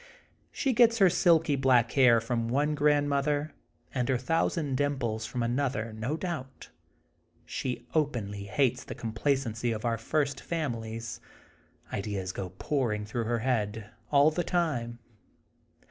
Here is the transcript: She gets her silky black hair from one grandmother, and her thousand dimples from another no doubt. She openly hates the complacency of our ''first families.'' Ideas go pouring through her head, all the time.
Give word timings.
She 0.51 0.73
gets 0.73 0.97
her 0.97 1.11
silky 1.11 1.55
black 1.55 1.91
hair 1.91 2.19
from 2.19 2.47
one 2.47 2.73
grandmother, 2.73 3.53
and 3.93 4.09
her 4.09 4.17
thousand 4.17 4.73
dimples 4.75 5.27
from 5.27 5.43
another 5.43 5.93
no 5.93 6.17
doubt. 6.17 6.71
She 7.45 7.85
openly 7.93 8.45
hates 8.45 8.83
the 8.83 8.95
complacency 8.95 9.71
of 9.71 9.85
our 9.85 9.97
''first 9.97 10.39
families.'' 10.39 11.19
Ideas 11.93 12.31
go 12.31 12.49
pouring 12.57 13.05
through 13.05 13.25
her 13.25 13.39
head, 13.45 13.91
all 14.11 14.31
the 14.31 14.43
time. 14.43 14.97